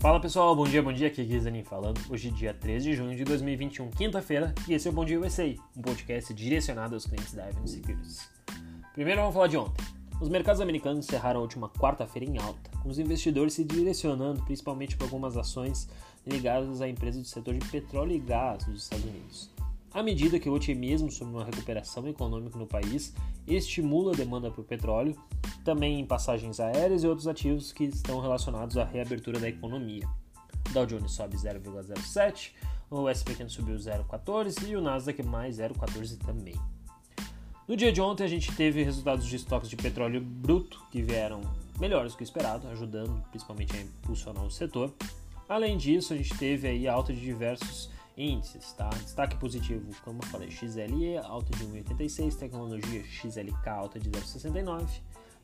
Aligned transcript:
Fala 0.00 0.20
pessoal, 0.20 0.54
bom 0.54 0.62
dia, 0.62 0.80
bom 0.80 0.92
dia, 0.92 1.08
aqui 1.08 1.22
é 1.22 1.24
Gizanin 1.24 1.64
falando. 1.64 2.00
Hoje, 2.08 2.30
dia 2.30 2.54
13 2.54 2.88
de 2.88 2.96
junho 2.96 3.16
de 3.16 3.24
2021, 3.24 3.90
quinta-feira, 3.90 4.54
e 4.68 4.72
esse 4.72 4.86
é 4.86 4.92
o 4.92 4.94
Bom 4.94 5.04
Dia 5.04 5.18
USA, 5.18 5.52
um 5.76 5.82
podcast 5.82 6.32
direcionado 6.32 6.94
aos 6.94 7.04
clientes 7.04 7.34
da 7.34 7.46
Avenue 7.46 7.66
Securities. 7.66 8.30
Primeiro 8.94 9.20
vamos 9.22 9.34
falar 9.34 9.48
de 9.48 9.56
ontem. 9.56 9.84
Os 10.20 10.28
mercados 10.28 10.60
americanos 10.60 11.04
encerraram 11.04 11.40
a 11.40 11.42
última 11.42 11.68
quarta-feira 11.68 12.30
em 12.30 12.38
alta, 12.38 12.70
com 12.80 12.88
os 12.88 13.00
investidores 13.00 13.54
se 13.54 13.64
direcionando 13.64 14.40
principalmente 14.44 14.96
para 14.96 15.06
algumas 15.06 15.36
ações 15.36 15.88
ligadas 16.24 16.80
a 16.80 16.88
empresas 16.88 17.20
do 17.20 17.26
setor 17.26 17.54
de 17.54 17.66
petróleo 17.68 18.12
e 18.12 18.20
gás 18.20 18.64
dos 18.66 18.84
Estados 18.84 19.04
Unidos. 19.04 19.50
À 19.92 20.02
medida 20.02 20.38
que 20.38 20.48
o 20.48 20.52
otimismo 20.52 21.10
sobre 21.10 21.34
uma 21.34 21.44
recuperação 21.44 22.06
econômica 22.06 22.58
no 22.58 22.66
país 22.66 23.14
estimula 23.46 24.12
a 24.12 24.16
demanda 24.16 24.50
por 24.50 24.64
petróleo, 24.64 25.16
também 25.64 25.98
em 25.98 26.06
passagens 26.06 26.60
aéreas 26.60 27.02
e 27.02 27.06
outros 27.06 27.26
ativos 27.26 27.72
que 27.72 27.84
estão 27.84 28.20
relacionados 28.20 28.76
à 28.76 28.84
reabertura 28.84 29.40
da 29.40 29.48
economia. 29.48 30.06
O 30.68 30.72
Dow 30.72 30.84
Jones 30.84 31.12
sobe 31.12 31.36
0,07, 31.36 32.52
o 32.90 33.08
S&P 33.08 33.34
500 33.34 33.54
subiu 33.54 33.76
0,14 33.76 34.68
e 34.68 34.76
o 34.76 34.80
Nasdaq 34.82 35.22
mais 35.22 35.56
0,14 35.56 36.18
também. 36.18 36.54
No 37.66 37.76
dia 37.76 37.92
de 37.92 38.00
ontem 38.00 38.24
a 38.24 38.28
gente 38.28 38.54
teve 38.54 38.82
resultados 38.82 39.26
de 39.26 39.36
estoques 39.36 39.68
de 39.68 39.76
petróleo 39.76 40.20
bruto 40.20 40.82
que 40.90 41.02
vieram 41.02 41.40
melhores 41.78 42.12
do 42.12 42.18
que 42.18 42.24
esperado, 42.24 42.68
ajudando 42.68 43.22
principalmente 43.30 43.76
a 43.76 43.80
impulsionar 43.80 44.44
o 44.44 44.50
setor. 44.50 44.92
Além 45.48 45.76
disso, 45.76 46.12
a 46.12 46.16
gente 46.16 46.36
teve 46.36 46.68
aí 46.68 46.86
alta 46.86 47.12
de 47.12 47.20
diversos 47.20 47.90
índices, 48.18 48.72
tá? 48.72 48.88
Destaque 48.88 49.36
positivo, 49.36 49.84
como 50.04 50.20
eu 50.22 50.26
falei, 50.28 50.50
XLE 50.50 51.18
alta 51.18 51.56
de 51.56 51.64
1,86, 51.64 52.36
tecnologia 52.36 53.04
XLK 53.04 53.68
alta 53.68 54.00
de 54.00 54.10
0,69. 54.10 54.86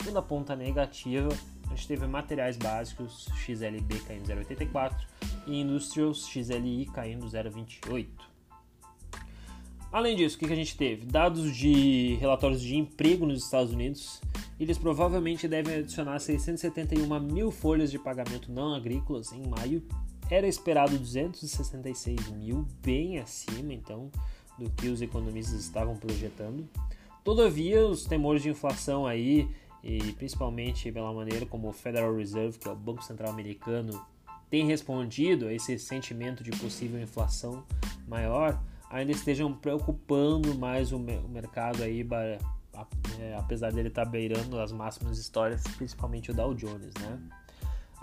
E 0.06 0.10
na 0.10 0.20
ponta 0.20 0.56
negativa, 0.56 1.28
a 1.70 1.74
gente 1.74 1.86
teve 1.86 2.06
materiais 2.06 2.56
básicos 2.56 3.28
XLB 3.36 4.00
caindo 4.00 4.26
0,84 4.26 4.94
e 5.46 5.60
Industrials 5.60 6.26
XLI 6.26 6.90
caindo 6.92 7.26
0,28. 7.26 8.08
Além 9.92 10.16
disso, 10.16 10.36
o 10.36 10.38
que 10.40 10.52
a 10.52 10.56
gente 10.56 10.76
teve? 10.76 11.06
Dados 11.06 11.56
de 11.56 12.16
relatórios 12.16 12.60
de 12.60 12.76
emprego 12.76 13.24
nos 13.24 13.44
Estados 13.44 13.72
Unidos. 13.72 14.20
Eles 14.58 14.76
provavelmente 14.76 15.46
devem 15.46 15.76
adicionar 15.76 16.18
671 16.18 17.20
mil 17.20 17.52
folhas 17.52 17.92
de 17.92 17.98
pagamento 17.98 18.50
não 18.50 18.74
agrícolas 18.74 19.32
em 19.32 19.46
maio 19.46 19.86
era 20.30 20.46
esperado 20.46 20.98
266 20.98 22.30
mil, 22.30 22.66
bem 22.82 23.18
acima 23.18 23.72
então 23.72 24.10
do 24.58 24.70
que 24.70 24.88
os 24.88 25.02
economistas 25.02 25.60
estavam 25.60 25.96
projetando. 25.96 26.68
Todavia, 27.22 27.86
os 27.86 28.04
temores 28.04 28.42
de 28.42 28.50
inflação 28.50 29.06
aí, 29.06 29.48
e 29.82 30.12
principalmente 30.12 30.92
pela 30.92 31.12
maneira 31.12 31.46
como 31.46 31.68
o 31.68 31.72
Federal 31.72 32.14
Reserve, 32.14 32.58
que 32.58 32.68
é 32.68 32.72
o 32.72 32.76
Banco 32.76 33.02
Central 33.02 33.30
Americano, 33.30 34.04
tem 34.50 34.66
respondido 34.66 35.46
a 35.46 35.52
esse 35.52 35.78
sentimento 35.78 36.44
de 36.44 36.50
possível 36.52 37.00
inflação 37.00 37.64
maior, 38.06 38.62
ainda 38.90 39.10
estejam 39.10 39.52
preocupando 39.52 40.54
mais 40.54 40.92
o, 40.92 40.98
mercado 40.98 41.82
aí, 41.82 42.06
é, 43.18 43.34
apesar 43.36 43.72
dele 43.72 43.88
estar 43.88 44.04
beirando 44.04 44.60
as 44.60 44.70
máximas 44.70 45.18
históricas, 45.18 45.64
principalmente 45.76 46.30
o 46.30 46.34
Dow 46.34 46.54
Jones, 46.54 46.92
né? 47.00 47.18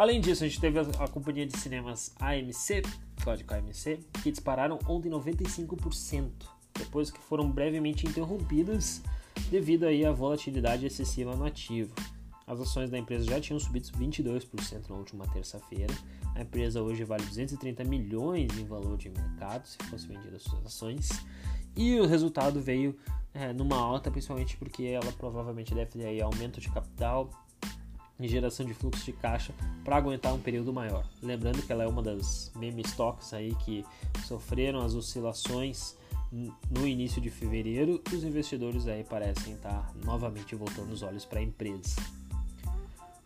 Além 0.01 0.19
disso, 0.19 0.43
a 0.43 0.47
gente 0.47 0.59
teve 0.59 0.79
a, 0.79 0.81
a 0.81 1.07
companhia 1.07 1.45
de 1.45 1.55
cinemas 1.59 2.11
AMC, 2.19 2.81
código 3.23 3.53
AMC, 3.53 3.99
que 4.23 4.31
dispararam 4.31 4.79
ontem 4.87 5.11
95%, 5.11 6.31
depois 6.73 7.11
que 7.11 7.19
foram 7.19 7.51
brevemente 7.51 8.07
interrompidas 8.07 9.03
devido 9.51 9.83
aí 9.83 10.03
à 10.03 10.11
volatilidade 10.11 10.87
excessiva 10.87 11.35
no 11.35 11.45
ativo. 11.45 11.93
As 12.47 12.59
ações 12.59 12.89
da 12.89 12.97
empresa 12.97 13.25
já 13.25 13.39
tinham 13.39 13.59
subido 13.59 13.89
22% 13.89 14.89
na 14.89 14.95
última 14.95 15.27
terça-feira. 15.27 15.93
A 16.33 16.41
empresa 16.41 16.81
hoje 16.81 17.03
vale 17.03 17.23
230 17.23 17.83
milhões 17.83 18.57
em 18.57 18.65
valor 18.65 18.97
de 18.97 19.07
mercado, 19.07 19.67
se 19.67 19.77
fosse 19.83 20.07
vendida 20.07 20.35
as 20.35 20.41
suas 20.41 20.65
ações. 20.65 21.09
E 21.75 21.99
o 21.99 22.07
resultado 22.07 22.59
veio 22.59 22.97
é, 23.35 23.53
numa 23.53 23.77
alta, 23.77 24.09
principalmente 24.09 24.57
porque 24.57 24.83
ela 24.83 25.11
provavelmente 25.11 25.75
deve 25.75 25.91
ter 25.91 26.07
aí 26.07 26.19
aumento 26.19 26.59
de 26.59 26.71
capital 26.71 27.29
de 28.21 28.27
geração 28.27 28.65
de 28.65 28.73
fluxo 28.73 29.03
de 29.03 29.13
caixa 29.13 29.53
para 29.83 29.97
aguentar 29.97 30.33
um 30.33 30.39
período 30.39 30.71
maior. 30.71 31.05
Lembrando 31.21 31.61
que 31.61 31.71
ela 31.71 31.83
é 31.83 31.87
uma 31.87 32.01
das 32.01 32.51
meme 32.55 32.83
stocks 32.83 33.33
aí 33.33 33.55
que 33.55 33.83
sofreram 34.25 34.81
as 34.81 34.93
oscilações 34.93 35.95
no 36.69 36.87
início 36.87 37.21
de 37.21 37.29
fevereiro 37.29 38.01
e 38.11 38.15
os 38.15 38.23
investidores 38.23 38.87
aí 38.87 39.03
parecem 39.03 39.53
estar 39.53 39.91
novamente 40.05 40.55
voltando 40.55 40.91
os 40.91 41.01
olhos 41.01 41.25
para 41.25 41.39
a 41.39 41.43
empresa. 41.43 41.95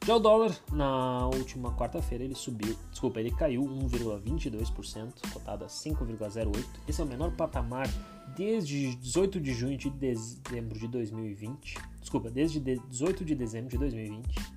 Já 0.06 0.16
o 0.16 0.20
dólar, 0.20 0.56
na 0.72 1.28
última 1.30 1.72
quarta-feira, 1.74 2.24
ele 2.24 2.36
subiu, 2.36 2.76
desculpa, 2.92 3.20
ele 3.20 3.32
caiu 3.32 3.64
1,22%, 3.64 5.14
cotado 5.34 5.66
a 5.66 5.68
5,08. 5.68 6.64
Esse 6.88 7.02
é 7.02 7.04
o 7.04 7.08
menor 7.08 7.32
patamar 7.32 7.88
desde 8.38 8.96
18 8.98 9.40
de 9.40 9.52
junho 9.52 9.76
de 9.76 9.90
dezembro 9.90 10.78
de 10.78 10.88
2020. 10.88 11.76
Desculpa, 12.00 12.30
desde 12.30 12.60
18 12.60 13.26
de 13.26 13.34
dezembro 13.34 13.72
de 13.72 13.80
2020 13.80 14.55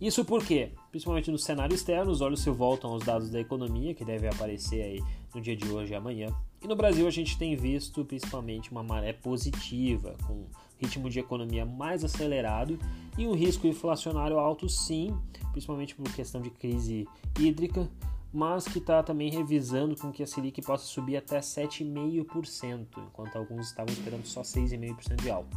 isso 0.00 0.24
porque, 0.24 0.70
principalmente 0.90 1.30
no 1.30 1.38
cenário 1.38 1.74
externo, 1.74 2.12
os 2.12 2.20
olhos 2.20 2.40
se 2.40 2.50
voltam 2.50 2.90
aos 2.90 3.04
dados 3.04 3.30
da 3.30 3.40
economia, 3.40 3.94
que 3.94 4.04
devem 4.04 4.30
aparecer 4.30 4.82
aí 4.82 5.02
no 5.34 5.40
dia 5.40 5.56
de 5.56 5.68
hoje 5.68 5.92
e 5.92 5.96
amanhã. 5.96 6.32
E 6.62 6.68
no 6.68 6.76
Brasil 6.76 7.06
a 7.06 7.10
gente 7.10 7.36
tem 7.36 7.56
visto 7.56 8.04
principalmente 8.04 8.70
uma 8.70 8.82
maré 8.82 9.12
positiva, 9.12 10.16
com 10.26 10.46
ritmo 10.76 11.10
de 11.10 11.18
economia 11.18 11.66
mais 11.66 12.04
acelerado 12.04 12.78
e 13.16 13.26
um 13.26 13.34
risco 13.34 13.66
inflacionário 13.66 14.38
alto 14.38 14.68
sim, 14.68 15.16
principalmente 15.50 15.94
por 15.94 16.04
questão 16.12 16.40
de 16.40 16.50
crise 16.50 17.06
hídrica, 17.38 17.90
mas 18.32 18.66
que 18.66 18.78
está 18.78 19.02
também 19.02 19.30
revisando 19.30 19.96
com 19.96 20.12
que 20.12 20.22
a 20.22 20.26
Selic 20.26 20.62
possa 20.62 20.84
subir 20.84 21.16
até 21.16 21.40
7,5%, 21.40 22.86
enquanto 22.98 23.36
alguns 23.36 23.68
estavam 23.68 23.92
esperando 23.92 24.24
só 24.26 24.42
6,5% 24.42 25.22
de 25.22 25.30
alta. 25.30 25.56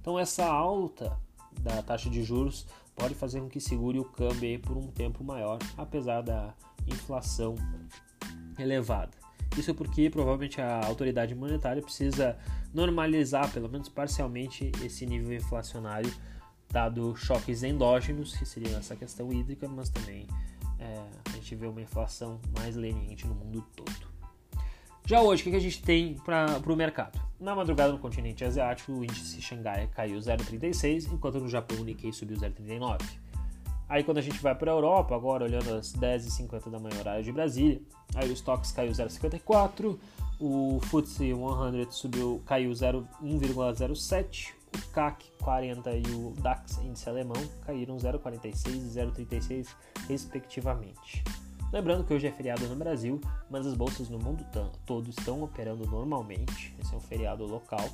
Então 0.00 0.18
essa 0.18 0.46
alta 0.46 1.18
da 1.60 1.82
taxa 1.82 2.10
de 2.10 2.22
juros 2.22 2.66
pode 2.98 3.14
fazer 3.14 3.40
com 3.40 3.48
que 3.48 3.60
segure 3.60 3.98
o 3.98 4.04
câmbio 4.04 4.58
por 4.60 4.76
um 4.76 4.88
tempo 4.88 5.22
maior, 5.22 5.58
apesar 5.76 6.22
da 6.22 6.52
inflação 6.86 7.54
elevada. 8.58 9.16
Isso 9.56 9.74
porque 9.74 10.10
provavelmente 10.10 10.60
a 10.60 10.84
autoridade 10.84 11.34
monetária 11.34 11.82
precisa 11.82 12.36
normalizar, 12.74 13.50
pelo 13.52 13.68
menos 13.68 13.88
parcialmente, 13.88 14.70
esse 14.84 15.06
nível 15.06 15.32
inflacionário, 15.32 16.12
dado 16.70 17.16
choques 17.16 17.62
endógenos, 17.62 18.36
que 18.36 18.44
seriam 18.44 18.78
essa 18.78 18.94
questão 18.94 19.32
hídrica, 19.32 19.66
mas 19.68 19.88
também 19.88 20.26
é, 20.78 21.02
a 21.26 21.30
gente 21.36 21.54
vê 21.54 21.66
uma 21.66 21.80
inflação 21.80 22.40
mais 22.56 22.76
leniente 22.76 23.26
no 23.26 23.34
mundo 23.34 23.64
todo. 23.74 24.08
Já 25.06 25.22
hoje, 25.22 25.42
o 25.42 25.50
que 25.50 25.56
a 25.56 25.60
gente 25.60 25.82
tem 25.82 26.16
para 26.16 26.60
o 26.66 26.76
mercado? 26.76 27.27
Na 27.40 27.54
madrugada 27.54 27.92
no 27.92 27.98
continente 27.98 28.44
asiático, 28.44 28.92
o 28.92 29.04
índice 29.04 29.40
Xangai 29.40 29.88
caiu 29.94 30.18
0,36, 30.18 31.12
enquanto 31.12 31.38
no 31.38 31.48
Japão 31.48 31.78
o 31.78 31.84
Nikkei 31.84 32.12
subiu 32.12 32.36
0,39. 32.36 32.98
Aí 33.88 34.02
quando 34.02 34.18
a 34.18 34.20
gente 34.20 34.38
vai 34.40 34.54
para 34.54 34.70
a 34.70 34.74
Europa, 34.74 35.14
agora 35.14 35.44
olhando 35.44 35.72
às 35.72 35.94
10h50 35.94 36.68
da 36.68 36.78
manhã 36.78 36.98
horário 36.98 37.24
de 37.24 37.32
Brasília, 37.32 37.80
aí 38.14 38.28
o 38.28 38.36
Stocks 38.36 38.72
caiu 38.72 38.92
0,54, 38.92 39.98
o 40.40 40.80
FTSE 40.82 41.32
100 41.32 41.90
subiu, 41.90 42.42
caiu 42.44 42.70
1,07, 42.70 44.52
o 44.76 44.92
CAC 44.92 45.30
40 45.40 45.90
e 45.96 46.02
o 46.10 46.34
DAX 46.40 46.78
índice 46.78 47.08
alemão 47.08 47.42
caíram 47.64 47.96
0,46 47.96 48.66
e 48.66 49.24
0,36 49.24 49.68
respectivamente. 50.06 51.24
Lembrando 51.72 52.04
que 52.04 52.14
hoje 52.14 52.26
é 52.26 52.32
feriado 52.32 52.66
no 52.66 52.76
Brasil, 52.76 53.20
mas 53.50 53.66
as 53.66 53.74
bolsas 53.74 54.08
no 54.08 54.18
mundo 54.18 54.44
todo 54.86 55.10
estão 55.10 55.42
operando 55.42 55.86
normalmente. 55.86 56.74
Esse 56.78 56.94
é 56.94 56.96
um 56.96 57.00
feriado 57.00 57.44
local. 57.44 57.86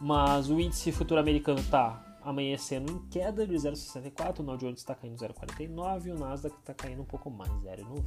Mas 0.00 0.48
o 0.48 0.60
índice 0.60 0.92
futuro 0.92 1.18
americano 1.18 1.58
está 1.58 2.18
amanhecendo 2.22 2.92
em 2.92 2.98
queda 3.08 3.46
de 3.46 3.54
0,64, 3.54 4.40
o 4.40 4.42
Dow 4.42 4.56
Jones 4.56 4.80
está 4.80 4.94
caindo 4.94 5.16
0,49 5.16 6.06
e 6.06 6.10
o 6.10 6.18
Nasdaq 6.18 6.56
está 6.56 6.74
caindo 6.74 7.02
um 7.02 7.04
pouco 7.04 7.30
mais, 7.30 7.50
0,90. 7.50 8.04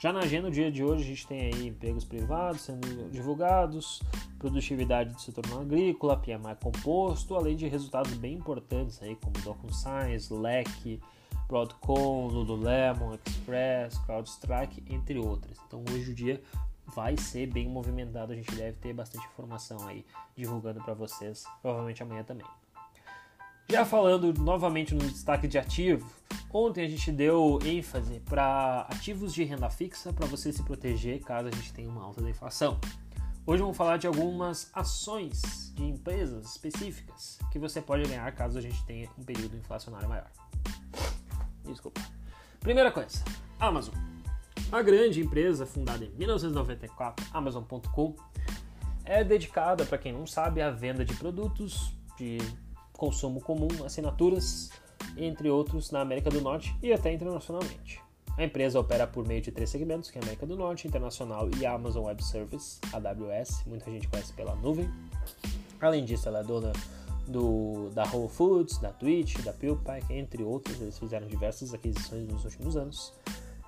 Já 0.00 0.12
na 0.12 0.20
agenda, 0.20 0.46
no 0.46 0.54
dia 0.54 0.70
de 0.70 0.84
hoje, 0.84 1.02
a 1.02 1.06
gente 1.06 1.26
tem 1.26 1.40
aí 1.40 1.66
empregos 1.66 2.04
privados 2.04 2.60
sendo 2.60 3.10
divulgados, 3.10 4.00
produtividade 4.38 5.12
do 5.12 5.20
setor 5.20 5.44
não 5.48 5.62
agrícola, 5.62 6.16
PMI 6.16 6.54
composto, 6.62 7.34
além 7.34 7.56
de 7.56 7.66
resultados 7.66 8.12
bem 8.14 8.34
importantes 8.34 9.02
aí 9.02 9.16
como 9.16 9.32
DocuSign, 9.42 10.16
LEC, 10.30 11.00
Broadcom, 11.48 12.28
Lululemon, 12.28 13.14
Express, 13.14 13.96
CrowdStrike, 14.04 14.84
entre 14.88 15.18
outras. 15.18 15.58
Então 15.66 15.82
hoje 15.90 16.10
o 16.10 16.14
dia 16.14 16.42
vai 16.94 17.16
ser 17.16 17.46
bem 17.46 17.68
movimentado, 17.68 18.32
a 18.32 18.36
gente 18.36 18.54
deve 18.54 18.76
ter 18.78 18.92
bastante 18.92 19.26
informação 19.26 19.88
aí 19.88 20.04
divulgando 20.36 20.82
para 20.82 20.94
vocês, 20.94 21.44
provavelmente 21.62 22.02
amanhã 22.02 22.22
também. 22.22 22.46
Já 23.70 23.84
falando 23.84 24.32
novamente 24.40 24.94
no 24.94 25.00
destaque 25.00 25.46
de 25.46 25.58
ativo, 25.58 26.10
ontem 26.50 26.84
a 26.84 26.88
gente 26.88 27.12
deu 27.12 27.58
ênfase 27.64 28.20
para 28.20 28.86
ativos 28.88 29.34
de 29.34 29.44
renda 29.44 29.68
fixa 29.68 30.12
para 30.12 30.26
você 30.26 30.52
se 30.52 30.62
proteger 30.62 31.20
caso 31.20 31.48
a 31.48 31.50
gente 31.50 31.72
tenha 31.72 31.88
uma 31.88 32.02
alta 32.02 32.22
da 32.22 32.30
inflação. 32.30 32.78
Hoje 33.46 33.62
vamos 33.62 33.76
falar 33.76 33.96
de 33.96 34.06
algumas 34.06 34.70
ações 34.74 35.72
de 35.74 35.84
empresas 35.84 36.50
específicas 36.50 37.38
que 37.50 37.58
você 37.58 37.80
pode 37.80 38.08
ganhar 38.08 38.30
caso 38.32 38.58
a 38.58 38.60
gente 38.60 38.82
tenha 38.84 39.08
um 39.18 39.22
período 39.22 39.56
inflacionário 39.56 40.08
maior. 40.08 40.30
Desculpa. 41.72 42.00
Primeira 42.60 42.90
coisa, 42.90 43.24
Amazon. 43.58 43.94
A 44.70 44.82
grande 44.82 45.20
empresa 45.20 45.64
fundada 45.64 46.04
em 46.04 46.10
1994, 46.10 47.24
Amazon.com, 47.32 48.14
é 49.04 49.24
dedicada, 49.24 49.86
para 49.86 49.96
quem 49.96 50.12
não 50.12 50.26
sabe, 50.26 50.60
à 50.60 50.70
venda 50.70 51.04
de 51.04 51.14
produtos 51.14 51.92
de 52.18 52.38
consumo 52.92 53.40
comum, 53.40 53.68
assinaturas, 53.84 54.70
entre 55.16 55.48
outros, 55.48 55.90
na 55.90 56.00
América 56.00 56.28
do 56.28 56.40
Norte 56.40 56.76
e 56.82 56.92
até 56.92 57.12
internacionalmente. 57.12 58.00
A 58.36 58.44
empresa 58.44 58.78
opera 58.78 59.06
por 59.06 59.26
meio 59.26 59.40
de 59.40 59.50
três 59.50 59.70
segmentos, 59.70 60.10
que 60.10 60.18
é 60.18 60.22
América 60.22 60.46
do 60.46 60.56
Norte, 60.56 60.86
Internacional 60.86 61.48
e 61.58 61.64
Amazon 61.64 62.04
Web 62.04 62.22
Service, 62.22 62.78
AWS, 62.92 63.64
muita 63.66 63.90
gente 63.90 64.06
conhece 64.06 64.32
pela 64.32 64.54
nuvem. 64.56 64.88
Além 65.80 66.04
disso, 66.04 66.28
ela 66.28 66.40
é 66.40 66.44
dona 66.44 66.72
do, 67.28 67.90
da 67.94 68.04
Whole 68.04 68.28
Foods, 68.28 68.78
da 68.78 68.90
Twitch, 68.90 69.38
da 69.42 69.52
PewPie, 69.52 70.04
entre 70.10 70.42
outros. 70.42 70.80
Eles 70.80 70.98
fizeram 70.98 71.26
diversas 71.26 71.74
aquisições 71.74 72.26
nos 72.26 72.44
últimos 72.44 72.76
anos. 72.76 73.12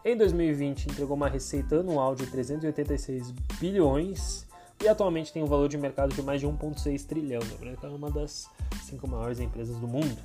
Em 0.04 0.16
2020, 0.16 0.86
entregou 0.86 1.14
uma 1.14 1.28
receita 1.28 1.80
anual 1.80 2.14
de 2.14 2.26
386 2.26 3.32
bilhões 3.60 4.46
e 4.82 4.88
atualmente 4.88 5.30
tem 5.30 5.42
um 5.42 5.46
valor 5.46 5.68
de 5.68 5.76
mercado 5.76 6.14
de 6.14 6.22
mais 6.22 6.40
de 6.40 6.46
1,6 6.46 7.04
trilhão. 7.04 7.42
Lembrando 7.42 7.76
que 7.76 7.84
é 7.84 7.88
uma 7.90 8.10
das 8.10 8.48
cinco 8.82 9.06
maiores 9.06 9.40
empresas 9.40 9.76
do 9.76 9.86
mundo. 9.86 10.16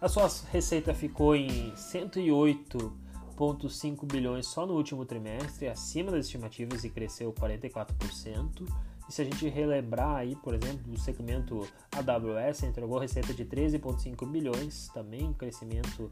A 0.00 0.08
sua 0.08 0.30
receita 0.52 0.94
ficou 0.94 1.34
em 1.34 1.72
108,5 1.72 4.06
bilhões 4.06 4.46
só 4.46 4.64
no 4.64 4.74
último 4.74 5.04
trimestre, 5.04 5.66
acima 5.66 6.12
das 6.12 6.26
estimativas 6.26 6.84
e 6.84 6.90
cresceu 6.90 7.32
44%. 7.32 8.64
E 9.08 9.12
se 9.12 9.22
a 9.22 9.24
gente 9.24 9.48
relembrar 9.48 10.16
aí, 10.16 10.34
por 10.36 10.54
exemplo, 10.54 10.92
o 10.92 10.98
segmento 10.98 11.66
AWS 11.92 12.64
entregou 12.64 12.98
receita 12.98 13.32
de 13.32 13.44
13,5 13.44 14.26
bilhões, 14.28 14.88
também 14.88 15.24
um 15.24 15.32
crescimento 15.32 16.10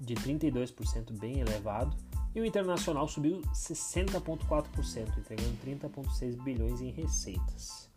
de 0.00 0.14
32% 0.14 1.12
bem 1.18 1.40
elevado. 1.40 1.96
E 2.34 2.40
o 2.40 2.44
internacional 2.44 3.08
subiu 3.08 3.42
60,4%, 3.52 5.18
entregando 5.18 5.56
30,6 5.64 6.42
bilhões 6.42 6.80
em 6.80 6.90
receitas. 6.90 7.90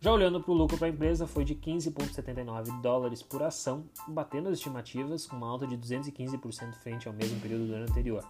Já 0.00 0.12
olhando 0.12 0.40
para 0.40 0.52
o 0.52 0.54
lucro 0.54 0.78
para 0.78 0.86
a 0.86 0.90
empresa, 0.90 1.26
foi 1.26 1.44
de 1.44 1.54
15,79 1.56 2.80
dólares 2.80 3.20
por 3.22 3.42
ação, 3.42 3.84
batendo 4.06 4.48
as 4.48 4.54
estimativas 4.54 5.26
com 5.26 5.36
uma 5.36 5.48
alta 5.48 5.66
de 5.66 5.76
215% 5.76 6.74
frente 6.74 7.08
ao 7.08 7.14
mesmo 7.14 7.40
período 7.40 7.66
do 7.66 7.74
ano 7.74 7.84
anterior. 7.84 8.24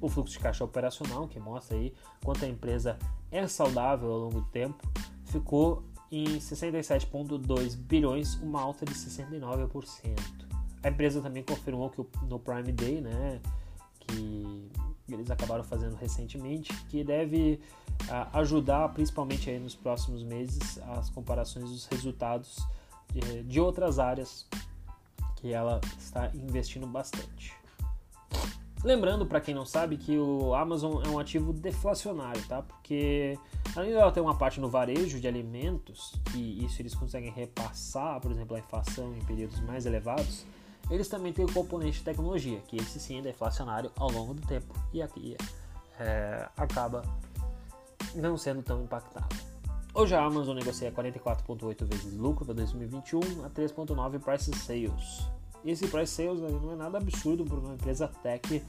O 0.00 0.08
fluxo 0.08 0.32
de 0.32 0.38
caixa 0.38 0.64
operacional, 0.64 1.28
que 1.28 1.38
mostra 1.38 1.76
aí 1.76 1.92
quanto 2.24 2.44
a 2.44 2.48
empresa 2.48 2.98
é 3.30 3.46
saudável 3.46 4.10
ao 4.10 4.18
longo 4.18 4.40
do 4.40 4.46
tempo, 4.46 4.86
ficou 5.24 5.84
em 6.10 6.24
67,2 6.38 7.76
bilhões, 7.76 8.34
uma 8.36 8.60
alta 8.60 8.84
de 8.84 8.94
69%. 8.94 10.18
A 10.82 10.88
empresa 10.88 11.20
também 11.20 11.42
confirmou 11.42 11.90
que 11.90 12.04
no 12.24 12.38
Prime 12.38 12.72
Day, 12.72 13.00
né, 13.00 13.40
que 14.00 14.70
eles 15.08 15.30
acabaram 15.30 15.62
fazendo 15.62 15.94
recentemente, 15.96 16.74
que 16.86 17.04
deve 17.04 17.60
ajudar 18.32 18.88
principalmente 18.90 19.50
aí 19.50 19.58
nos 19.58 19.74
próximos 19.74 20.22
meses 20.22 20.78
as 20.78 21.10
comparações 21.10 21.68
dos 21.68 21.86
resultados 21.86 22.58
de, 23.12 23.42
de 23.44 23.60
outras 23.60 23.98
áreas 23.98 24.46
que 25.36 25.52
ela 25.52 25.80
está 25.98 26.30
investindo 26.34 26.86
bastante. 26.86 27.59
Lembrando 28.82 29.26
para 29.26 29.40
quem 29.40 29.54
não 29.54 29.66
sabe 29.66 29.98
que 29.98 30.16
o 30.18 30.54
Amazon 30.54 31.02
é 31.04 31.08
um 31.08 31.18
ativo 31.18 31.52
deflacionário, 31.52 32.42
tá? 32.46 32.62
Porque 32.62 33.38
além 33.76 33.90
dela 33.90 34.10
ter 34.10 34.20
uma 34.20 34.34
parte 34.34 34.58
no 34.58 34.70
varejo 34.70 35.20
de 35.20 35.28
alimentos, 35.28 36.14
e 36.34 36.64
isso 36.64 36.80
eles 36.80 36.94
conseguem 36.94 37.30
repassar, 37.30 38.18
por 38.20 38.30
exemplo, 38.30 38.56
a 38.56 38.58
inflação 38.58 39.14
em 39.14 39.24
períodos 39.24 39.60
mais 39.60 39.84
elevados, 39.84 40.46
eles 40.90 41.08
também 41.08 41.32
têm 41.32 41.44
o 41.44 41.52
componente 41.52 41.98
de 41.98 42.04
tecnologia, 42.04 42.58
que 42.66 42.76
esse 42.76 42.98
sim 42.98 43.18
é 43.18 43.22
deflacionário 43.22 43.92
ao 43.96 44.10
longo 44.10 44.32
do 44.32 44.46
tempo 44.46 44.74
e 44.92 45.02
aqui 45.02 45.36
é, 45.98 46.48
acaba 46.56 47.02
não 48.14 48.38
sendo 48.38 48.62
tão 48.62 48.82
impactado. 48.82 49.28
Hoje 49.92 50.14
a 50.14 50.24
Amazon 50.24 50.56
negocia 50.56 50.90
44,8 50.90 51.84
vezes 51.84 52.16
lucro 52.16 52.46
para 52.46 52.54
2021 52.54 53.44
a 53.44 53.50
3,9 53.50 54.18
price 54.20 54.50
sales. 54.54 55.30
Esse 55.64 55.86
price 55.88 56.12
sales 56.12 56.40
não 56.40 56.72
é 56.72 56.76
nada 56.76 56.98
absurdo 56.98 57.44
para 57.44 57.58
uma 57.58 57.74
empresa 57.74 58.08
tech 58.22 58.62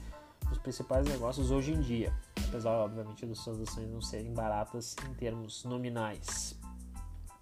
dos 0.48 0.58
principais 0.58 1.06
negócios 1.06 1.50
hoje 1.50 1.72
em 1.72 1.80
dia, 1.80 2.12
apesar 2.48 2.72
obviamente 2.72 3.24
das 3.24 3.38
suas 3.38 3.60
ações 3.60 3.90
não 3.90 4.00
serem 4.00 4.32
baratas 4.34 4.94
em 5.08 5.14
termos 5.14 5.64
nominais. 5.64 6.58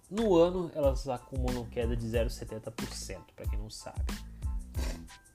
No 0.09 0.35
ano 0.35 0.71
elas 0.73 1.07
acumulam 1.07 1.65
queda 1.65 1.95
de 1.95 2.05
0,70%, 2.05 3.19
para 3.35 3.45
quem 3.45 3.59
não 3.59 3.69
sabe. 3.69 4.05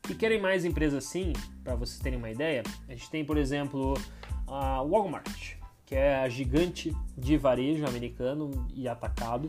E 0.09 0.15
querem 0.15 0.41
mais 0.41 0.65
empresas 0.65 1.05
assim, 1.05 1.33
para 1.65 1.75
vocês 1.75 1.99
terem 1.99 2.19
uma 2.19 2.31
ideia? 2.31 2.63
A 2.89 2.93
gente 2.93 3.11
tem, 3.11 3.25
por 3.25 3.37
exemplo, 3.37 3.95
a 4.47 4.81
Walmart, 4.81 5.57
que 5.85 5.95
é 5.95 6.17
a 6.17 6.29
gigante 6.29 6.97
de 7.19 7.37
varejo 7.37 7.87
americano 7.87 8.67
e 8.73 8.89
atacado, 8.89 9.49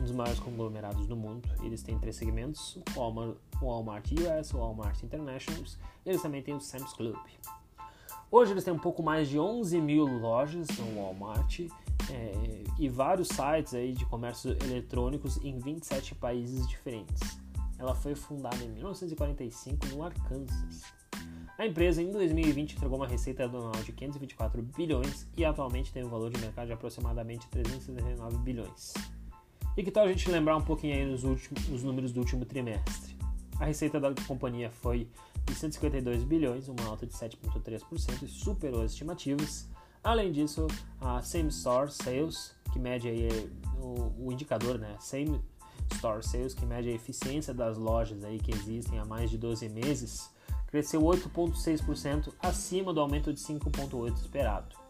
um 0.00 0.02
dos 0.02 0.12
maiores 0.12 0.40
conglomerados 0.40 1.06
do 1.06 1.16
mundo. 1.16 1.48
Eles 1.62 1.82
têm 1.82 1.98
três 1.98 2.16
segmentos: 2.16 2.78
Walmart, 2.94 3.36
Walmart 3.60 4.12
US, 4.12 4.52
Walmart 4.52 5.02
International. 5.02 5.62
Eles 6.04 6.22
também 6.22 6.42
têm 6.42 6.54
o 6.54 6.60
Sam's 6.60 6.92
Club. 6.92 7.16
Hoje 8.30 8.52
eles 8.52 8.64
têm 8.64 8.74
um 8.74 8.78
pouco 8.78 9.02
mais 9.02 9.28
de 9.28 9.38
11 9.38 9.80
mil 9.80 10.04
lojas 10.04 10.66
no 10.76 11.00
Walmart 11.00 11.60
é, 12.10 12.64
e 12.78 12.88
vários 12.88 13.28
sites 13.28 13.74
aí 13.74 13.92
de 13.92 14.04
comércio 14.06 14.56
eletrônicos 14.64 15.36
em 15.44 15.58
27 15.58 16.14
países 16.16 16.66
diferentes. 16.66 17.38
Ela 17.78 17.94
foi 17.94 18.14
fundada 18.14 18.56
em 18.56 18.68
1945 18.68 19.86
no 19.88 20.02
Arkansas. 20.02 20.82
A 21.56 21.64
empresa 21.64 22.02
em 22.02 22.10
2020 22.10 22.74
entregou 22.74 22.96
uma 22.96 23.06
receita 23.06 23.44
anual 23.44 23.70
de 23.84 23.92
524 23.92 24.60
bilhões 24.60 25.28
e 25.36 25.44
atualmente 25.44 25.92
tem 25.92 26.04
um 26.04 26.08
valor 26.08 26.30
de 26.30 26.40
mercado 26.40 26.66
de 26.66 26.72
aproximadamente 26.72 27.46
369 27.48 28.38
bilhões. 28.38 28.92
E 29.76 29.82
que 29.82 29.90
tal 29.90 30.04
a 30.04 30.08
gente 30.08 30.30
lembrar 30.30 30.56
um 30.56 30.62
pouquinho 30.62 30.94
aí 30.94 31.04
nos 31.04 31.24
últimos, 31.24 31.68
os 31.68 31.82
números 31.82 32.12
do 32.12 32.20
último 32.20 32.44
trimestre? 32.44 33.16
A 33.58 33.64
receita 33.64 33.98
da 33.98 34.12
companhia 34.26 34.70
foi 34.70 35.08
de 35.44 35.54
152 35.54 36.22
bilhões, 36.22 36.68
uma 36.68 36.84
alta 36.86 37.06
de 37.06 37.12
7,3% 37.12 38.22
e 38.22 38.28
superou 38.28 38.82
as 38.82 38.92
estimativas. 38.92 39.68
Além 40.02 40.30
disso, 40.30 40.68
a 41.00 41.20
Same 41.22 41.48
Store 41.48 41.90
Sales, 41.90 42.54
que 42.72 42.78
mede 42.78 43.08
aí 43.08 43.50
o, 43.80 44.26
o 44.26 44.32
indicador, 44.32 44.78
né? 44.78 44.96
Same 45.00 45.40
Store 45.92 46.24
Sales, 46.24 46.54
que 46.54 46.64
mede 46.64 46.88
a 46.88 46.92
eficiência 46.92 47.52
das 47.52 47.76
lojas 47.76 48.22
aí 48.24 48.38
que 48.38 48.52
existem 48.52 48.98
há 48.98 49.04
mais 49.04 49.28
de 49.28 49.38
12 49.38 49.68
meses, 49.68 50.30
cresceu 50.68 51.00
8,6% 51.02 52.32
acima 52.40 52.92
do 52.92 53.00
aumento 53.00 53.32
de 53.32 53.40
5,8% 53.40 54.16
esperado. 54.18 54.83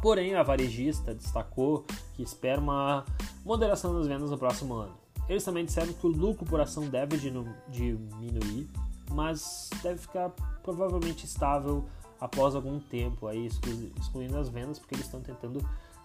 Porém, 0.00 0.34
a 0.34 0.42
varejista 0.42 1.14
destacou 1.14 1.84
que 2.14 2.22
espera 2.22 2.60
uma 2.60 3.04
moderação 3.44 3.94
das 3.94 4.06
vendas 4.06 4.30
no 4.30 4.38
próximo 4.38 4.74
ano. 4.74 4.94
Eles 5.28 5.44
também 5.44 5.64
disseram 5.64 5.92
que 5.92 6.06
o 6.06 6.10
lucro 6.10 6.46
por 6.46 6.60
ação 6.60 6.88
deve 6.88 7.18
diminuir, 7.18 8.68
mas 9.10 9.68
deve 9.82 9.98
ficar 9.98 10.30
provavelmente 10.62 11.24
estável 11.24 11.84
após 12.20 12.54
algum 12.54 12.80
tempo, 12.80 13.26
aí 13.26 13.46
excluindo 13.46 14.38
as 14.38 14.48
vendas, 14.48 14.78
porque 14.78 14.94
eles 14.94 15.06
estão 15.06 15.20
tentando 15.20 15.60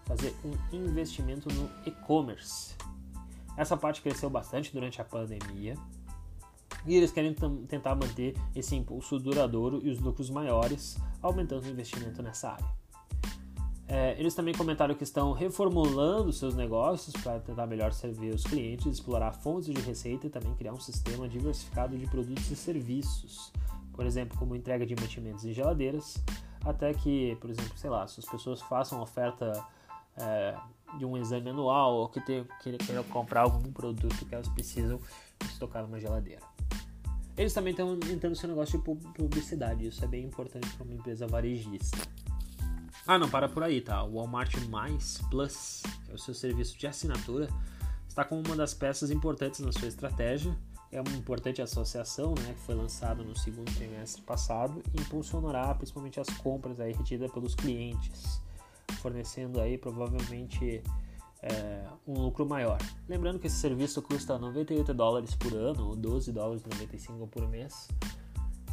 fazer 0.05 0.35
um 0.43 0.75
investimento 0.75 1.47
no 1.53 1.69
e-commerce. 1.85 2.75
Essa 3.55 3.77
parte 3.77 4.01
cresceu 4.01 4.29
bastante 4.29 4.73
durante 4.73 4.99
a 4.99 5.05
pandemia 5.05 5.77
e 6.85 6.95
eles 6.95 7.11
querem 7.11 7.33
tentar 7.67 7.95
manter 7.95 8.35
esse 8.55 8.75
impulso 8.75 9.19
duradouro 9.19 9.79
e 9.83 9.89
os 9.89 9.99
lucros 9.99 10.29
maiores, 10.29 10.97
aumentando 11.21 11.65
o 11.65 11.69
investimento 11.69 12.21
nessa 12.21 12.49
área. 12.51 12.82
É, 13.93 14.19
eles 14.19 14.33
também 14.33 14.55
comentaram 14.55 14.95
que 14.95 15.03
estão 15.03 15.33
reformulando 15.33 16.33
seus 16.33 16.55
negócios 16.55 17.13
para 17.21 17.39
tentar 17.39 17.67
melhor 17.67 17.93
servir 17.93 18.33
os 18.33 18.41
clientes, 18.41 18.87
explorar 18.87 19.33
fontes 19.33 19.71
de 19.71 19.79
receita 19.81 20.25
e 20.25 20.31
também 20.31 20.51
criar 20.55 20.73
um 20.73 20.79
sistema 20.79 21.29
diversificado 21.29 21.95
de 21.95 22.07
produtos 22.07 22.49
e 22.49 22.55
serviços, 22.55 23.53
por 23.93 24.07
exemplo, 24.07 24.35
como 24.39 24.55
entrega 24.55 24.83
de 24.83 24.95
mantimentos 24.95 25.45
e 25.45 25.53
geladeiras, 25.53 26.17
até 26.65 26.91
que, 26.91 27.37
por 27.39 27.51
exemplo, 27.51 27.77
sei 27.77 27.91
lá, 27.91 28.07
se 28.07 28.19
as 28.19 28.25
pessoas 28.25 28.63
façam 28.63 28.99
oferta 28.99 29.63
é, 30.17 30.55
de 30.97 31.05
um 31.05 31.15
exame 31.15 31.51
anual 31.51 31.93
ou 31.93 32.09
que 32.09 32.19
queiram 32.63 33.03
comprar 33.11 33.41
algum 33.41 33.71
produto 33.71 34.25
que 34.25 34.33
elas 34.33 34.47
precisam 34.47 34.99
estocar 35.45 35.83
numa 35.83 35.99
geladeira. 35.99 36.41
Eles 37.37 37.53
também 37.53 37.69
estão 37.69 37.93
entrando 38.11 38.35
seu 38.35 38.49
negócio 38.49 38.79
de 38.79 38.83
publicidade, 39.13 39.85
isso 39.85 40.03
é 40.03 40.07
bem 40.07 40.25
importante 40.25 40.67
para 40.75 40.83
uma 40.83 40.95
empresa 40.95 41.27
varejista. 41.27 42.22
Ah, 43.05 43.17
não 43.17 43.29
para 43.29 43.49
por 43.49 43.63
aí, 43.63 43.81
tá? 43.81 44.03
O 44.03 44.15
Walmart 44.15 44.55
Mais 44.69 45.21
Plus, 45.29 45.83
que 46.05 46.11
é 46.11 46.15
o 46.15 46.17
seu 46.17 46.33
serviço 46.33 46.77
de 46.77 46.87
assinatura, 46.87 47.49
está 48.07 48.23
como 48.23 48.41
uma 48.45 48.55
das 48.55 48.73
peças 48.73 49.11
importantes 49.11 49.59
na 49.59 49.71
sua 49.71 49.87
estratégia. 49.87 50.55
É 50.91 51.01
uma 51.01 51.15
importante 51.17 51.61
associação, 51.61 52.35
né, 52.35 52.53
que 52.53 52.61
foi 52.61 52.75
lançada 52.75 53.23
no 53.23 53.35
segundo 53.35 53.73
trimestre 53.73 54.21
passado 54.21 54.81
e 54.93 55.01
impulsionará 55.01 55.73
principalmente 55.73 56.19
as 56.19 56.29
compras 56.37 56.79
aí 56.79 56.93
retidas 56.93 57.31
pelos 57.31 57.55
clientes 57.55 58.41
fornecendo 59.03 59.59
aí 59.59 59.77
provavelmente 59.77 60.81
é, 61.41 61.85
um 62.07 62.13
lucro 62.13 62.45
maior. 62.45 62.77
Lembrando 63.07 63.37
que 63.37 63.47
esse 63.47 63.57
serviço 63.57 64.01
custa 64.01 64.37
98 64.37 64.93
dólares 64.93 65.35
por 65.35 65.53
ano, 65.53 65.89
ou 65.89 65.95
12 65.95 66.31
dólares 66.31 66.63
95 66.63 67.27
por 67.27 67.47
mês, 67.49 67.87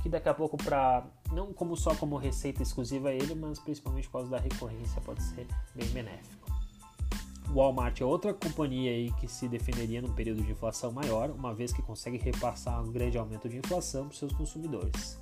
que 0.03 0.09
daqui 0.09 0.29
a 0.29 0.35
pouco 0.35 0.57
para 0.57 1.05
não 1.33 1.53
como 1.53 1.77
só 1.77 1.95
como 1.95 2.17
receita 2.17 2.63
exclusiva 2.63 3.11
a 3.11 3.15
ele, 3.15 3.35
mas 3.35 3.59
principalmente 3.59 4.09
por 4.09 4.13
causa 4.13 4.31
da 4.31 4.39
recorrência 4.39 5.01
pode 5.03 5.23
ser 5.23 5.47
bem 5.75 5.89
benéfico. 5.89 6.51
Walmart 7.53 8.01
é 8.01 8.05
outra 8.05 8.33
companhia 8.33 8.93
aí 8.93 9.13
que 9.13 9.27
se 9.27 9.49
defenderia 9.49 10.01
num 10.01 10.13
período 10.13 10.43
de 10.43 10.53
inflação 10.53 10.93
maior, 10.93 11.31
uma 11.31 11.53
vez 11.53 11.73
que 11.73 11.83
consegue 11.83 12.17
repassar 12.17 12.81
um 12.81 12.93
grande 12.93 13.19
aumento 13.19 13.49
de 13.49 13.59
inflação 13.59 14.07
para 14.07 14.17
seus 14.17 14.33
consumidores. 14.33 15.19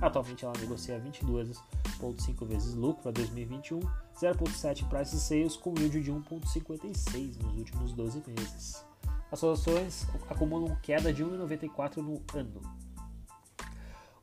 Atualmente 0.00 0.44
ela 0.44 0.54
negocia 0.58 1.00
22,5 1.00 2.46
vezes 2.46 2.74
lucro 2.74 3.02
para 3.02 3.12
2021, 3.12 3.80
0,7 3.80 4.88
price 4.88 5.18
sales 5.18 5.56
com 5.56 5.74
yield 5.78 6.00
de 6.02 6.12
1,56 6.12 7.42
nos 7.42 7.56
últimos 7.56 7.92
12 7.92 8.22
meses. 8.26 8.84
As 9.30 9.38
suas 9.38 9.60
ações 9.60 10.06
acumulam 10.28 10.76
queda 10.82 11.12
de 11.12 11.24
1,94 11.24 11.98
no 11.98 12.22
ano. 12.34 12.79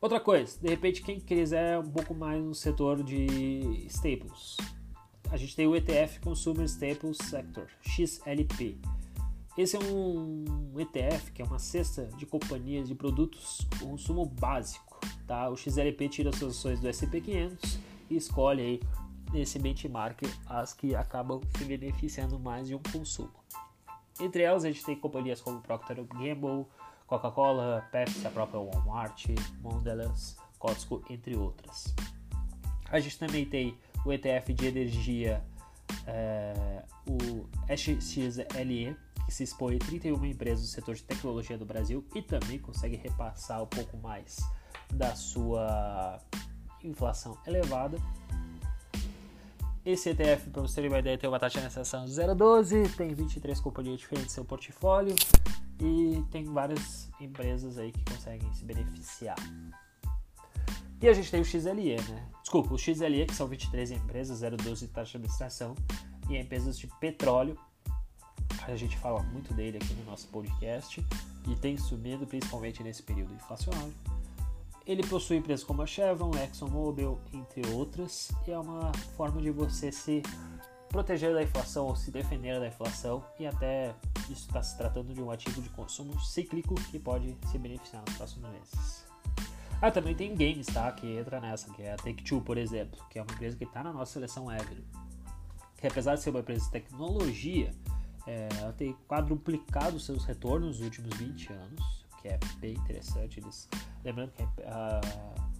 Outra 0.00 0.20
coisa, 0.20 0.56
de 0.60 0.68
repente 0.68 1.02
quem 1.02 1.18
quiser 1.18 1.76
um 1.76 1.90
pouco 1.90 2.14
mais 2.14 2.40
no 2.40 2.54
setor 2.54 3.02
de 3.02 3.84
staples, 3.88 4.56
a 5.28 5.36
gente 5.36 5.56
tem 5.56 5.66
o 5.66 5.74
ETF 5.74 6.20
Consumer 6.20 6.64
Staples 6.66 7.18
Sector, 7.18 7.66
XLP. 7.82 8.78
Esse 9.56 9.76
é 9.76 9.80
um 9.80 10.72
ETF 10.78 11.32
que 11.32 11.42
é 11.42 11.44
uma 11.44 11.58
cesta 11.58 12.04
de 12.16 12.24
companhias 12.26 12.86
de 12.86 12.94
produtos 12.94 13.66
consumo 13.80 14.24
básico. 14.24 15.00
Tá? 15.26 15.50
O 15.50 15.56
XLP 15.56 16.08
tira 16.08 16.32
suas 16.32 16.56
ações 16.56 16.78
do 16.78 16.88
S&P 16.88 17.20
500 17.20 17.78
e 18.08 18.16
escolhe 18.16 18.62
aí 18.62 18.80
nesse 19.32 19.58
benchmark 19.58 20.22
as 20.46 20.72
que 20.72 20.94
acabam 20.94 21.40
se 21.56 21.64
beneficiando 21.64 22.38
mais 22.38 22.68
de 22.68 22.74
um 22.76 22.80
consumo. 22.92 23.34
Entre 24.20 24.44
elas 24.44 24.64
a 24.64 24.70
gente 24.70 24.84
tem 24.84 24.94
companhias 24.94 25.40
como 25.40 25.60
Procter 25.60 26.04
Gamble, 26.04 26.66
Coca-Cola, 27.08 27.88
Pepsi, 27.90 28.26
a 28.26 28.30
própria 28.30 28.60
Walmart, 28.60 29.26
Mondelez, 29.62 30.36
Costco, 30.58 31.02
entre 31.08 31.36
outras. 31.36 31.94
A 32.90 33.00
gente 33.00 33.18
também 33.18 33.46
tem 33.46 33.76
o 34.04 34.12
ETF 34.12 34.52
de 34.52 34.66
energia, 34.66 35.42
é, 36.06 36.84
o 37.08 37.46
SXLE, 37.74 38.94
que 39.24 39.32
se 39.32 39.42
expõe 39.42 39.76
a 39.76 39.78
31 39.78 40.22
empresas 40.26 40.66
do 40.66 40.68
setor 40.68 40.94
de 40.94 41.02
tecnologia 41.02 41.56
do 41.56 41.64
Brasil 41.64 42.06
e 42.14 42.20
também 42.20 42.58
consegue 42.58 42.96
repassar 42.96 43.62
um 43.62 43.66
pouco 43.66 43.96
mais 43.96 44.38
da 44.92 45.16
sua 45.16 46.20
inflação 46.84 47.38
elevada. 47.46 47.98
Esse 49.84 50.10
ETF, 50.10 50.50
para 50.50 50.62
você 50.62 50.82
ter 50.82 50.88
uma 50.88 50.98
ideia, 50.98 51.16
tem 51.16 51.28
uma 51.28 51.40
taxa 51.40 51.58
de 51.58 51.60
negociação 51.60 52.04
0,12, 52.04 52.94
tem 52.96 53.14
23 53.14 53.58
companhias 53.60 53.98
diferentes 53.98 54.32
no 54.32 54.34
seu 54.34 54.44
portfólio 54.44 55.14
e 55.80 56.22
tem 56.30 56.44
várias 56.44 57.08
empresas 57.20 57.78
aí 57.78 57.92
que 57.92 58.04
conseguem 58.04 58.52
se 58.52 58.64
beneficiar. 58.64 59.36
E 61.00 61.08
a 61.08 61.12
gente 61.12 61.30
tem 61.30 61.40
o 61.40 61.44
XLE, 61.44 61.96
né? 61.96 62.28
Desculpa, 62.42 62.74
o 62.74 62.78
XLE, 62.78 63.26
que 63.26 63.34
são 63.34 63.46
23 63.46 63.92
empresas, 63.92 64.42
0,12 64.42 64.80
de 64.80 64.88
taxa 64.88 65.12
de 65.12 65.16
administração, 65.18 65.76
e 66.28 66.36
empresas 66.36 66.78
de 66.78 66.86
petróleo. 66.98 67.56
A 68.66 68.76
gente 68.76 68.98
fala 68.98 69.22
muito 69.22 69.54
dele 69.54 69.78
aqui 69.78 69.94
no 69.94 70.04
nosso 70.04 70.26
podcast 70.28 71.04
e 71.46 71.56
tem 71.56 71.76
subido 71.76 72.26
principalmente 72.26 72.82
nesse 72.82 73.02
período 73.02 73.32
inflacionário. 73.32 73.94
Ele 74.84 75.06
possui 75.06 75.36
empresas 75.36 75.64
como 75.64 75.82
a 75.82 75.86
Chevron, 75.86 76.30
ExxonMobil, 76.36 77.18
entre 77.32 77.66
outras, 77.72 78.30
e 78.46 78.50
é 78.50 78.58
uma 78.58 78.90
forma 79.16 79.40
de 79.40 79.50
você 79.50 79.92
se 79.92 80.22
proteger 80.88 81.34
da 81.34 81.42
inflação 81.42 81.86
ou 81.86 81.94
se 81.94 82.10
defender 82.10 82.58
da 82.58 82.66
inflação 82.66 83.22
e 83.38 83.46
até 83.46 83.94
está 84.32 84.62
se 84.62 84.76
tratando 84.76 85.12
de 85.12 85.22
um 85.22 85.30
ativo 85.30 85.60
de 85.62 85.68
consumo 85.70 86.18
cíclico 86.20 86.74
que 86.90 86.98
pode 86.98 87.36
se 87.50 87.58
beneficiar 87.58 88.02
nos 88.06 88.16
próximos 88.16 88.50
meses. 88.50 89.06
Ah, 89.80 89.90
também 89.90 90.14
tem 90.14 90.34
games, 90.34 90.66
tá? 90.66 90.90
Que 90.90 91.18
entra 91.18 91.40
nessa, 91.40 91.72
que 91.72 91.82
é 91.82 91.92
a 91.92 91.96
Take-Two, 91.96 92.40
por 92.40 92.58
exemplo, 92.58 92.98
que 93.08 93.18
é 93.18 93.22
uma 93.22 93.32
empresa 93.32 93.56
que 93.56 93.64
está 93.64 93.82
na 93.84 93.92
nossa 93.92 94.14
seleção 94.14 94.50
Ever. 94.50 94.82
Que 95.76 95.86
apesar 95.86 96.16
de 96.16 96.22
ser 96.22 96.30
uma 96.30 96.40
empresa 96.40 96.64
de 96.64 96.70
tecnologia, 96.72 97.72
é, 98.26 98.48
ela 98.58 98.72
tem 98.72 98.96
quadruplicado 99.06 100.00
seus 100.00 100.24
retornos 100.24 100.78
nos 100.78 100.80
últimos 100.80 101.16
20 101.16 101.52
anos, 101.52 102.06
que 102.20 102.28
é 102.28 102.38
bem 102.58 102.74
interessante. 102.74 103.38
Eles, 103.38 103.68
lembrando 104.04 104.32
que 104.32 104.42
a 104.64 105.00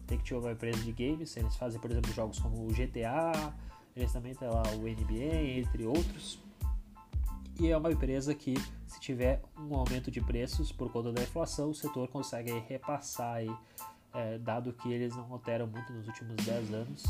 Take-Two 0.09 0.39
é 0.39 0.41
uma 0.41 0.53
empresa 0.53 0.83
de 0.83 0.93
games, 0.93 1.37
eles 1.37 1.55
fazem, 1.55 1.81
por 1.81 1.91
exemplo, 1.91 2.13
jogos 2.13 2.41
como 2.41 2.67
o 2.67 2.73
GTA, 2.73 3.55
eles 3.95 4.13
também 4.13 4.35
têm 4.35 4.49
lá 4.49 4.63
o 4.75 4.81
NBA, 4.81 5.61
entre 5.61 5.87
outros. 5.87 6.41
E 7.59 7.71
é 7.71 7.77
uma 7.77 7.91
empresa 7.91 8.35
que, 8.35 8.55
se 8.87 9.01
tiver 9.01 9.43
um 9.59 9.75
aumento 9.75 10.11
de 10.11 10.21
preços 10.21 10.71
por 10.71 10.93
conta 10.93 11.13
da 11.13 11.23
inflação, 11.23 11.71
o 11.71 11.75
setor 11.75 12.07
consegue 12.09 12.53
repassar 12.69 13.35
aí, 13.35 13.51
é, 14.15 14.39
dado 14.39 14.73
que 14.73 14.93
eles 14.93 15.15
não 15.17 15.33
alteram 15.33 15.67
muito 15.67 15.93
nos 15.93 16.07
últimos 16.07 16.37
10 16.45 16.73
anos, 16.73 17.05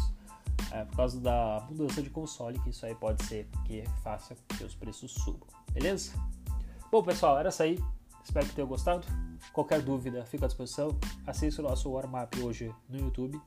é, 0.73 0.85
por 0.87 0.97
causa 0.97 1.21
da 1.21 1.67
mudança 1.69 2.02
de 2.02 2.09
console, 2.09 2.59
que 2.61 2.71
isso 2.71 2.87
aí 2.87 2.95
pode 2.95 3.23
ser 3.25 3.47
que 3.67 3.85
faça 4.02 4.35
com 4.35 4.57
que 4.57 4.64
os 4.64 4.75
preços 4.75 5.12
subam, 5.12 5.47
beleza? 5.71 6.12
Bom, 6.90 7.02
pessoal, 7.02 7.38
era 7.38 7.50
isso 7.50 7.62
aí. 7.62 7.78
Espero 8.25 8.47
que 8.47 8.55
tenham 8.55 8.69
gostado. 8.69 9.07
Qualquer 9.52 9.83
dúvida, 9.83 10.25
fica 10.25 10.47
à 10.47 10.49
disposição. 10.49 10.99
Assista 11.26 11.61
o 11.61 11.64
nosso 11.64 11.90
warm-up 11.90 12.40
hoje 12.40 12.75
no 12.88 12.99
YouTube. 12.99 13.40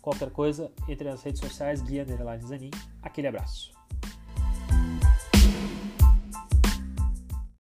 Qualquer 0.00 0.30
coisa, 0.30 0.70
entre 0.88 1.08
nas 1.08 1.22
redes 1.22 1.40
sociais, 1.40 1.82
Guia 1.82 2.06
Zanin. 2.44 2.70
Aquele 3.02 3.26
abraço. 3.26 3.75